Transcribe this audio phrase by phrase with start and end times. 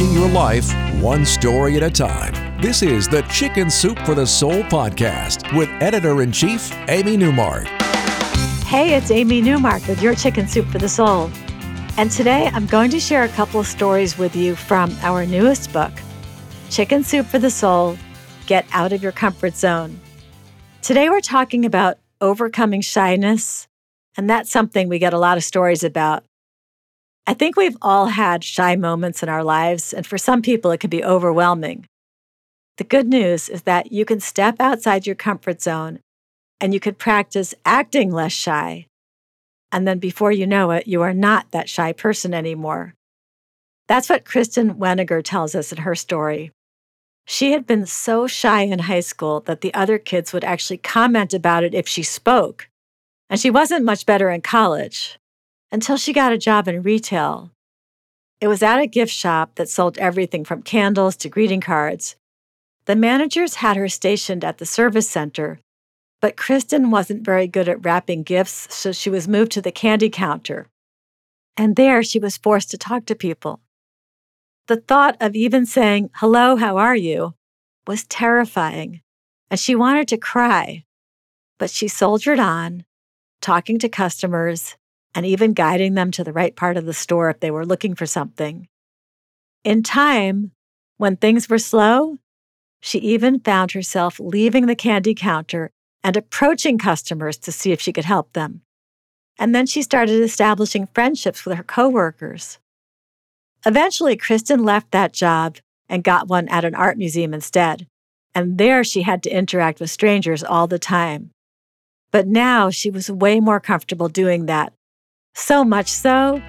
[0.00, 0.72] Changing your life
[1.02, 2.32] one story at a time.
[2.62, 7.66] This is the Chicken Soup for the Soul podcast with editor in chief, Amy Newmark.
[8.64, 11.30] Hey, it's Amy Newmark with your Chicken Soup for the Soul.
[11.98, 15.70] And today I'm going to share a couple of stories with you from our newest
[15.70, 15.92] book,
[16.70, 17.98] Chicken Soup for the Soul
[18.46, 20.00] Get Out of Your Comfort Zone.
[20.80, 23.68] Today we're talking about overcoming shyness,
[24.16, 26.24] and that's something we get a lot of stories about.
[27.30, 30.80] I think we've all had shy moments in our lives, and for some people, it
[30.80, 31.86] can be overwhelming.
[32.76, 36.00] The good news is that you can step outside your comfort zone
[36.60, 38.86] and you could practice acting less shy.
[39.70, 42.94] And then before you know it, you are not that shy person anymore.
[43.86, 46.50] That's what Kristen Weniger tells us in her story.
[47.28, 51.32] She had been so shy in high school that the other kids would actually comment
[51.32, 52.68] about it if she spoke.
[53.28, 55.19] And she wasn't much better in college
[55.72, 57.50] until she got a job in retail.
[58.40, 62.16] It was at a gift shop that sold everything from candles to greeting cards.
[62.86, 65.60] The managers had her stationed at the service center,
[66.20, 70.10] but Kristen wasn't very good at wrapping gifts, so she was moved to the candy
[70.10, 70.66] counter.
[71.56, 73.60] And there she was forced to talk to people.
[74.66, 77.34] The thought of even saying, Hello, how are you?
[77.86, 79.00] was terrifying,
[79.50, 80.84] and she wanted to cry.
[81.58, 82.84] But she soldiered on,
[83.40, 84.76] talking to customers
[85.14, 87.94] and even guiding them to the right part of the store if they were looking
[87.94, 88.68] for something.
[89.64, 90.52] In time,
[90.96, 92.18] when things were slow,
[92.80, 95.70] she even found herself leaving the candy counter
[96.02, 98.62] and approaching customers to see if she could help them.
[99.38, 102.58] And then she started establishing friendships with her coworkers.
[103.66, 107.86] Eventually, Kristen left that job and got one at an art museum instead.
[108.34, 111.30] And there she had to interact with strangers all the time.
[112.12, 114.72] But now she was way more comfortable doing that
[115.34, 116.42] so much so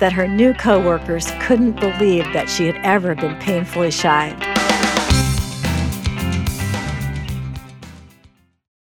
[0.00, 4.36] that her new coworkers couldn't believe that she had ever been painfully shy.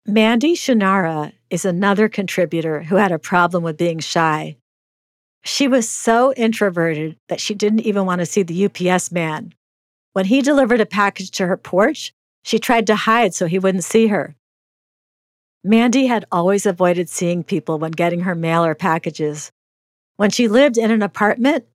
[0.07, 4.57] Mandy Shunnarah is another contributor who had a problem with being shy.
[5.45, 9.55] She was so introverted that she didn't even want to see the UPS man.
[10.13, 13.85] When he delivered a package to her porch, she tried to hide so he wouldn't
[13.85, 14.37] see her.
[15.65, 19.53] Mandy had always avoided seeing people when getting her mail or packages.
[20.17, 21.67] When she lived in an apartment,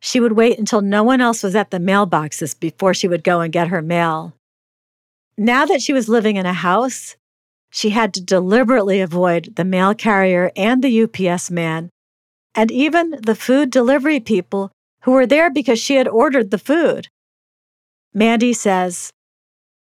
[0.00, 3.40] she would wait until no one else was at the mailboxes before she would go
[3.40, 4.34] and get her mail.
[5.36, 7.16] Now that she was living in a house,
[7.70, 11.90] she had to deliberately avoid the mail carrier and the UPS man,
[12.54, 14.70] and even the food delivery people
[15.02, 17.08] who were there because she had ordered the food.
[18.14, 19.10] Mandy says,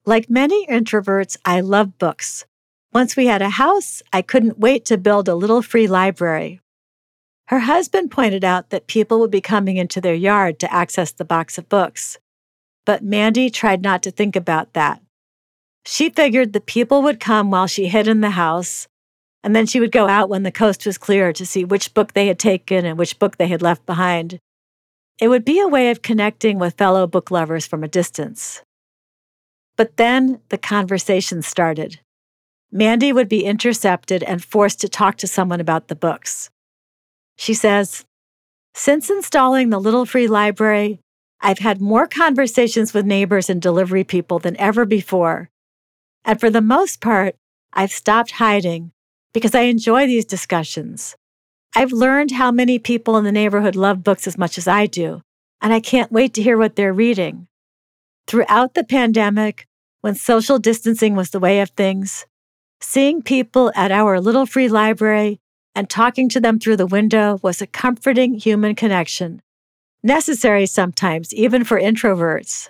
[0.05, 2.45] Like many introverts, I love books.
[2.93, 6.61] Once we had a house, I couldn't wait to build a little free library.
[7.47, 11.25] Her husband pointed out that people would be coming into their yard to access the
[11.25, 12.17] box of books.
[12.85, 15.01] But Mandy tried not to think about that.
[15.85, 18.87] She figured the people would come while she hid in the house,
[19.43, 22.13] and then she would go out when the coast was clear to see which book
[22.13, 24.39] they had taken and which book they had left behind.
[25.21, 28.61] It would be a way of connecting with fellow book lovers from a distance.
[29.77, 32.01] But then the conversation started.
[32.71, 36.49] Mandy would be intercepted and forced to talk to someone about the books.
[37.37, 38.03] She says,
[38.73, 40.99] Since installing the Little Free Library,
[41.39, 45.49] I've had more conversations with neighbors and delivery people than ever before.
[46.25, 47.35] And for the most part,
[47.73, 48.91] I've stopped hiding
[49.33, 51.15] because I enjoy these discussions.
[51.75, 55.21] I've learned how many people in the neighborhood love books as much as I do,
[55.61, 57.47] and I can't wait to hear what they're reading.
[58.25, 59.67] Throughout the pandemic,
[60.01, 62.25] when social distancing was the way of things,
[62.79, 65.39] Seeing people at our little free library
[65.73, 69.41] and talking to them through the window was a comforting human connection,
[70.03, 72.69] necessary sometimes, even for introverts.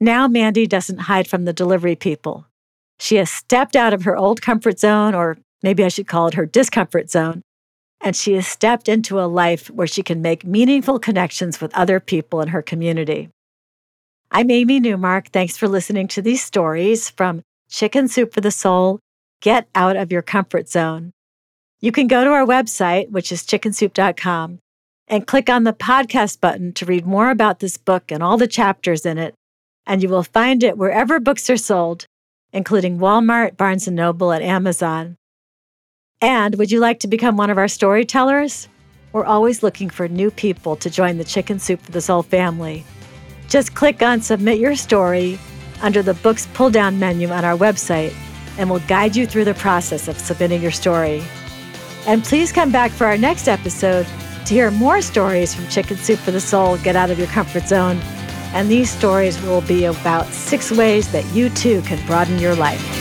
[0.00, 2.46] Now Mandy doesn't hide from the delivery people.
[2.98, 6.34] She has stepped out of her old comfort zone, or maybe I should call it
[6.34, 7.42] her discomfort zone,
[8.00, 12.00] and she has stepped into a life where she can make meaningful connections with other
[12.00, 13.28] people in her community.
[14.30, 15.28] I'm Amy Newmark.
[15.28, 19.00] Thanks for listening to these stories from Chicken Soup for the Soul
[19.40, 21.12] Get out of your comfort zone.
[21.80, 24.58] You can go to our website, which is chickensoup.com,
[25.06, 28.48] and click on the podcast button to read more about this book and all the
[28.48, 29.34] chapters in it.
[29.86, 32.06] And you will find it wherever books are sold,
[32.52, 35.16] including Walmart, Barnes & Noble, and Amazon.
[36.20, 38.68] And would you like to become one of our storytellers?
[39.12, 42.84] We're always looking for new people to join the Chicken Soup for the Soul family.
[43.48, 45.38] Just click on Submit Your Story
[45.80, 48.12] under the Books pull down menu on our website,
[48.58, 51.22] and we'll guide you through the process of submitting your story.
[52.06, 54.06] And please come back for our next episode
[54.46, 57.68] to hear more stories from Chicken Soup for the Soul Get Out of Your Comfort
[57.68, 57.98] Zone.
[58.52, 62.97] And these stories will be about six ways that you too can broaden your life.